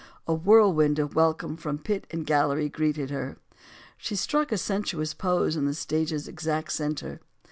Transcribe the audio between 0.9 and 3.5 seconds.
of welcome from pit and gallery greeted her.